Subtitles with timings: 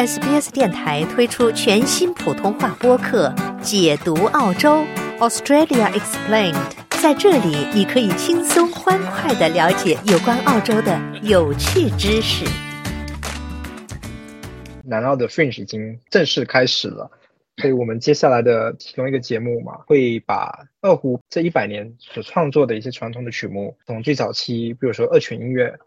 [0.00, 3.28] SBS 电台推出全新普通话播客
[3.60, 4.82] 《解读澳洲
[5.18, 6.54] Australia Explained》。
[7.02, 12.46] 在这里，你可以轻松欢快的了解有关澳洲的有趣知识。
[14.82, 17.10] 南澳的 Fringe 已经正式开始了，
[17.58, 25.78] 所以我们接下来的其中一个节目嘛，会把二胡这一百年所创作的一些传统的曲目，从最早期，比如说二泉音乐。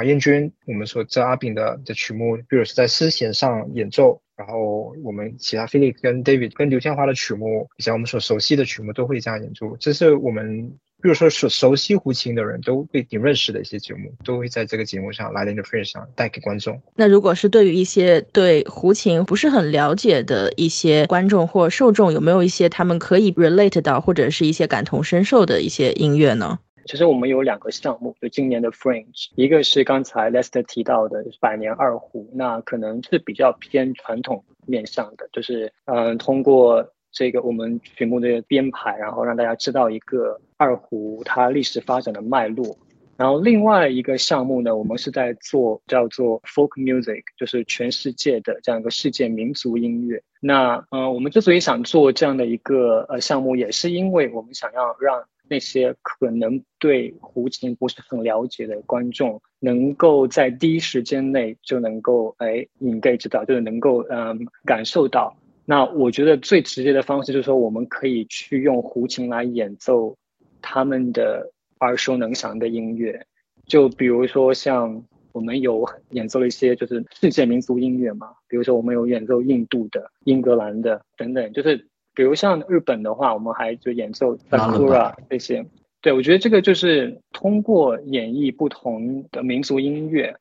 [0.00, 9.76] 马彦军，我们所知阿炳的的曲目，比如是在丝弦上演奏，然后我们其他 Philip 跟 David 跟刘天华的曲目，以及我们所熟悉的曲目，都会这样演出。
[9.78, 10.70] 这是我们，
[11.02, 16.80] 比如说熟熟悉胡琴的人都会挺认识的一些节目，都会在这个节目上来临的 Fringe 上带给观众。
[16.94, 26.58] 那如果是对于一些对胡琴不是很了解的一些观众或受众，有没有一些他们可以 relate 到或者是一些感同身受的一些音乐呢？
[26.90, 42.76] 其实我们有两个项目，就今年的 Fringe，一个是刚才 Lester 提到的百年二胡，那可能是比较偏传统面向的，就是嗯，通过这个我们曲目的编排，然后让大家知道一个二胡它历史发展的脉络。
[43.16, 50.20] 然后另外一个项目呢，我们是在做叫做 Folk Music，就是全世界的这样一个世界民族音乐。
[50.40, 65.36] 那嗯，我们之所以想做这样的一个呃项目，也是因为我们想要让那些可能对胡琴不是很了解的观众，能够在第一时间内就能够哎，engage 到，就是能够嗯感受到。
[65.64, 70.16] 那我觉得最直接的方式就是说，我们可以去用胡琴来演奏
[70.62, 73.26] 他们的耳熟能详的音乐，
[73.66, 81.89] 就比如说像我们有演奏了一些就是世界民族音乐嘛，比如说我们有演奏印度的、英格兰的等等，就是。
[82.20, 85.64] 比如像日本的话，我们还就演奏 sakura 这些，
[86.02, 90.36] 对我觉得这个就是通过演绎不同的民族音乐，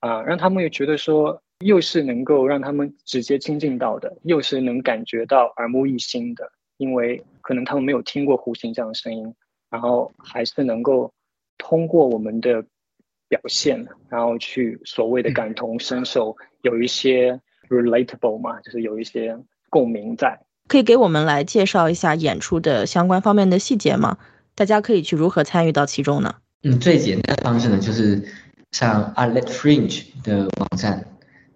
[0.00, 9.34] 啊，让他们也觉得说，又是能够让他们直接亲近到的，又是能感觉到耳目一新的，因为可能他们没有听过胡琴这样的声音，
[9.68, 11.12] 然后还是能够
[11.58, 12.64] 通过我们的
[13.28, 20.40] 表现，然后去所谓的感同身受，有一些 relatable 嘛，就是有一些共鸣在。
[20.68, 24.18] 可以给我们来介绍一下演出的相关方面的细节吗？
[24.54, 26.34] 大家可以去如何参与到其中呢？
[26.62, 28.28] 嗯，最简单的方式呢，就是
[28.72, 31.04] 上 a l e t Fringe 的网站。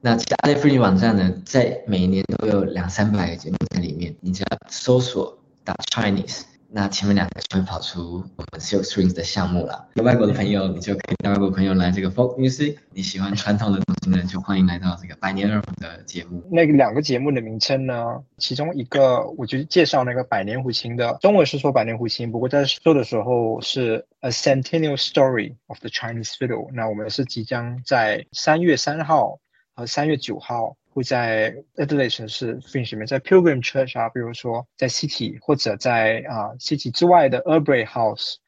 [0.00, 6.42] 那其实 a l e t Fringe 网站呢，在每年都有两三百个节目在里面，你只要搜索打 Chinese。
[6.72, 9.88] 那前面两个就会跑出我们 Silk Strings 的项目了。
[9.94, 12.76] 有外国的朋友，你就可以带外国朋友来这个 Folk Music。
[12.92, 16.42] 你喜欢传统的东西呢，就欢迎来到这个百年二胡的节目。
[16.50, 26.70] 那个两个节目的名称呢，其中一个我就介绍那个百年胡琴的中文是说百年胡琴，不过在说的时候是 A Centennial Story of the Chinese Fiddle。
[26.72, 29.40] 那我们是即将在三月三号
[29.86, 30.76] 三月九号。
[30.92, 37.80] 会在 Adelaide 城市 Fringe 里面，在 Pilgrim Church 啊，比如说在 City 或者在啊 City 之外的 a r b r
[37.80, 38.38] y House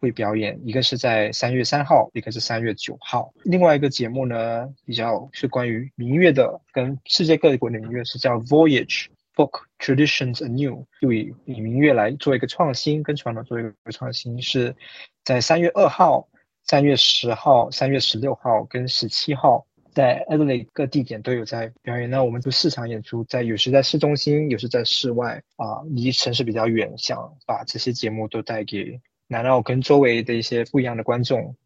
[0.00, 0.60] 会表演。
[0.64, 3.32] 一个是在三月三号，一个是三月九号。
[3.44, 14.74] 另外一个节目呢，比较是关于民乐的，跟世界各国的民乐是叫 Voyage Folk Traditions Anew，就以以民乐来做一个创新，跟传统做一个创新，是
[15.22, 16.28] 在三月二号、
[16.64, 19.64] 三月十号、三月十六号跟十七号。
[19.92, 22.10] 在 Adelaide 各地点都有在表演。
[22.10, 31.56] 那我们就市场演出，在有时在市中心，有时在室外啊，离城市比较远，想把这些节目都带给南澳跟周围的一些不一样的观众，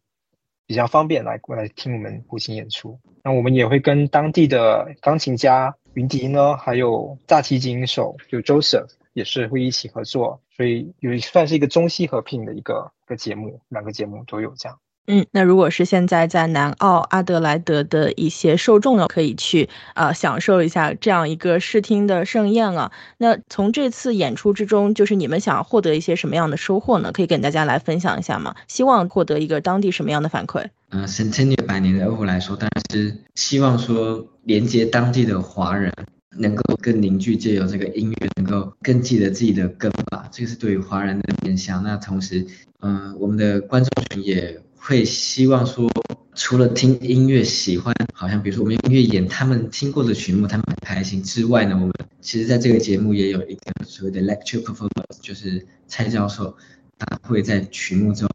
[0.65, 2.99] 比较方便来过来听我们胡琴演出。
[3.23, 14.79] 那我们也会跟当地的钢琴家云迪呢，还有大提琴手就 Joseph 也是会一起合作，所以有算是一个中西合并的一个个节目，两个节目都有这样。
[15.09, 22.91] 嗯，那如果是现在在南澳阿德莱德的一些受众呢，可以去啊享受一下这样一个视听的盛宴啊。
[23.17, 27.13] 那从这次演出之中，就是你们想获得一些什么样的收获呢？
[27.13, 28.53] 可以跟大家来分享一下吗？
[28.67, 30.65] 希望获得一个当地什么样的反馈？
[30.89, 35.89] 嗯，Centennial 百年的二胡来说，当然是希望说连接当地的华人
[36.37, 40.27] 能够更凝聚，借由这个音乐能够更记得自己的根吧。
[40.33, 41.81] 这个是对于华人的面向。
[41.81, 42.45] 那同时，
[42.81, 44.59] 嗯，我们的观众群也。
[44.87, 45.91] 会希望说，
[46.33, 56.55] 除了听音乐喜欢，好像比如说我们音乐演他们听过的曲目，他们很开心之外呢，我们其实在这个节目也有一个所谓的 lecture performance，就是蔡教授
[56.97, 58.29] 他会在曲目中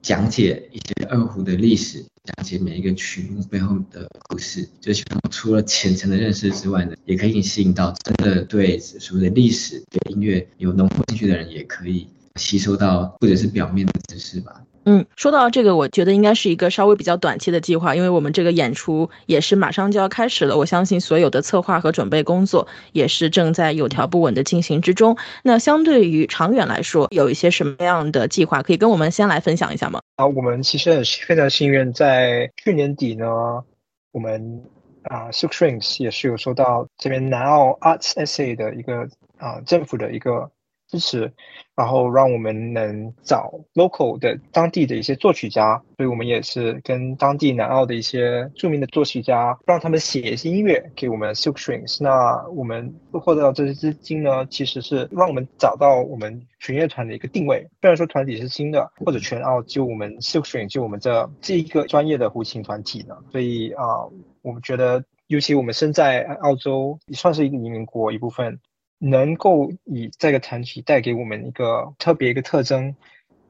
[0.00, 12.06] 讲解一些二胡的历史，讲解每一个曲目背后的故事，就希望除了浅层的认识之外呢，也可以吸引到真的对所谓的历史、对音乐有浓厚兴趣的人，也可以
[12.36, 14.62] 吸收到或者是表面的知识吧。
[14.86, 20.56] 嗯，说到这个，我觉得应该是一个稍微比较短期的计划，因为我们这个演出也是马上就要开始了。
[20.56, 25.18] 我相信所有的策划和准备工作也是正在有条不紊的进行之中。
[25.42, 30.00] 那相对于长远来说，有一些什么样的计划可以跟我们先来分享一下吗？
[30.16, 33.26] 啊，我们其实很非常幸运，在去年底呢，
[34.12, 34.62] 我们
[35.02, 39.06] 啊 s u k Strings 也是有收到这边南澳 Arts SA 的一个
[39.36, 40.50] 啊政府的一个。
[40.90, 41.32] 支持，
[41.76, 52.02] 然后让我们能找 local 的当地的一些作曲家，所以我们也是跟当地南澳的一些著名的作曲家，让他们写一些音乐给我们 Silk Strings。
[52.02, 57.68] 那我们获得到这些资金呢，其实是让我们找到我们弦乐团的一个定位。
[57.80, 63.84] 虽然说团体是新的，或者全澳就我们 Silk Strings 就我们这这一个专业的胡琴团体呢，所以啊，
[64.42, 68.58] 我们觉得，尤其我们身在澳洲，也算是一个移民国一部分。
[69.02, 72.94] 能够以这个团体带给我们一个特别一个特征，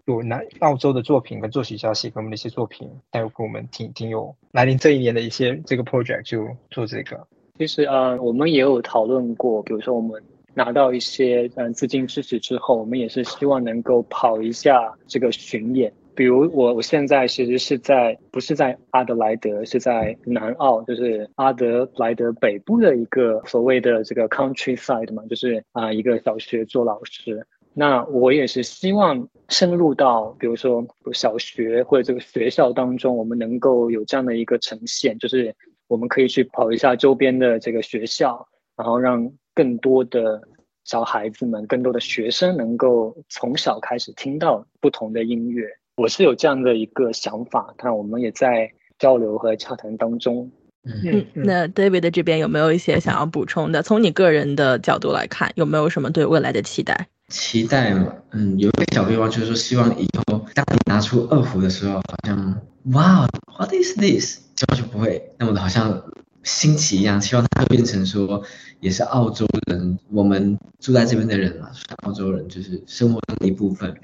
[0.06, 7.26] 有南澳洲的作品跟作曲家写给我们的一些作品，带给我们挺挺有来临这一年的一些 这个 project 就做这个。
[7.58, 10.22] 其实呃，我们也有讨论过，比如说我们
[10.54, 15.92] 拿到一些嗯资金支持之后，我们也是希望能够跑一下这个巡演。
[16.20, 27.46] 比如我我现在其实是在不是在阿德莱德，是在南澳，就是阿德莱德北部的一个所谓的这个 countryside 嘛，就是啊一个小学做老师。
[27.72, 35.56] 那我也是希望深入到，比如说小学或者这个学校当中，我们能够有这样的一个呈现，就是
[35.88, 38.46] 我们可以去跑一下周边的这个学校，
[38.76, 40.42] 然后让更多的
[40.84, 45.79] 小孩子们、更多的学生能够从小开始听到不同的音乐。
[45.96, 50.50] 我是有这样的一个想法，但我们也在交流和洽谈当中。
[50.82, 53.82] 嗯，那 David 这边有没有一些想要补充的？
[53.82, 57.08] 从你个人的角度来看，有没有什么对未来的期待？
[57.28, 62.60] 期待嘛，嗯，有一个小愿望，就是说希望以后当你拿出二胡的时候，好像
[62.92, 63.28] 哇
[63.58, 64.38] ，What is this？
[64.56, 66.02] 希望就不会那么的好像
[66.42, 67.20] 新奇一样。
[67.20, 68.42] 希望它变成说，
[68.80, 71.70] 也是澳洲人，我们住在这边的人嘛，
[72.04, 73.94] 澳洲人就是生活中的一部分。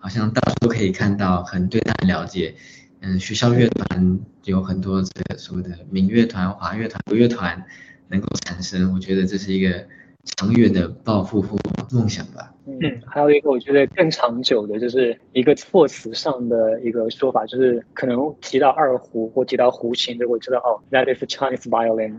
[0.00, 2.54] 好像到处都可以看到，很对他很了解。
[3.02, 7.64] 嗯，学校乐团有很多这个所谓的民乐团、华乐团、国乐团
[8.08, 9.86] 能够产生，我觉得这是一个
[10.36, 11.56] 长远的抱负或
[11.92, 12.52] 梦想吧。
[12.66, 22.16] 嗯，还有一个我觉得更长久的，就是一个措辞上的一个说法，就是可能提到二胡或提到胡琴，就会知道哦，that is Chinese violin。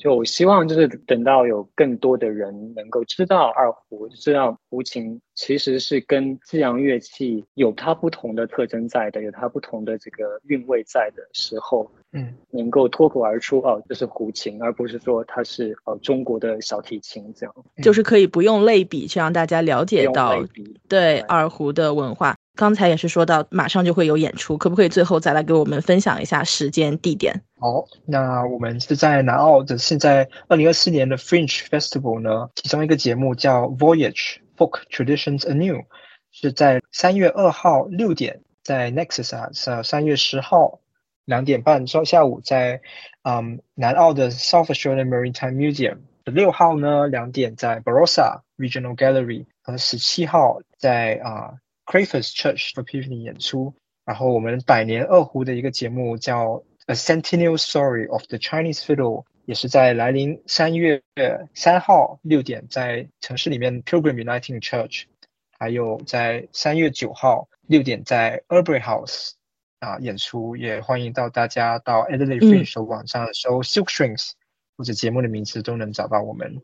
[0.00, 20.42] 就我希望就是等到有更多的人能够知道二胡，知道胡琴其实是跟西洋乐器有它不同的特征在的，有它不同的这个韵味在的时候，嗯，能够脱口而出哦，这是胡琴，而不是说它是呃中国的小提琴这样，就是可以不用类比，去让大家了解到
[20.88, 22.36] 对二胡的文化。
[22.60, 27.40] 刚才也是说到，马上就会有演出，可不可以最后再来给我们分享一下时间、地点？
[27.58, 35.84] 好，那我们是在南澳的，现在二零二四年的 Fringe Festival 呢，其中一个节目叫 Voyage Folk Traditions Anew，
[36.32, 40.80] 是在三月二号六点在 Nexus 啊，三月十号
[41.24, 42.82] 两点半上下午在
[43.22, 45.96] 嗯南澳的 South Australian Maritime Museum，
[46.26, 51.54] 六号呢两点在 Barossa Regional Gallery，和十七号在啊。
[51.90, 61.02] Crafers Church for Evening 演出，然后我们百年二胡的一个节目叫 A Centennial Story of the Chinese Fiddle，也是在来临三月
[61.52, 65.06] 三号六点在城市里面 Pilgrim Uniting Church，
[65.58, 69.32] 还有在三月九号六点在 Urbury House
[69.80, 74.30] 啊演出，也欢迎到大家到 Adelaide Fringe 网上搜 Silk Strings
[74.76, 76.62] 或者节目的名字都能找到我们。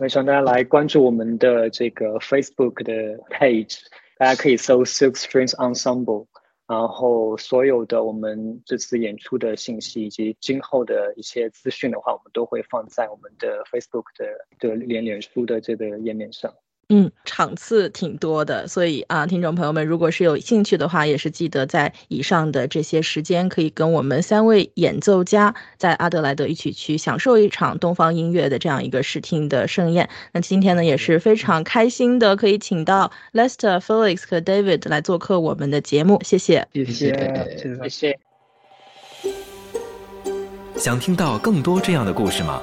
[0.00, 3.80] 也希望大家来关注我们的这个 Facebook 的 page。
[4.18, 6.26] 大家可以搜 Silk Strings Ensemble，
[6.66, 16.52] 然后所有的我们这次演出的信息以及今后的一些资讯的话，我们都会放在我们的 Facebook 的的连脸书的这个页面上。
[16.90, 30.08] 嗯，场次挺多的，所以啊，听众朋友们，如果是有兴趣的话，也是记得在以上的这些时间，可以跟我们三位演奏家在阿德莱德一起去享受一场东方音乐的这样一个视听的盛宴。
[30.32, 38.18] 那今天呢，也是非常开心的，可以请到 Lester、Felix 和 David 来做客我们的节目，谢谢，谢谢，谢谢。
[40.76, 42.62] 想听到更多这样的故事吗？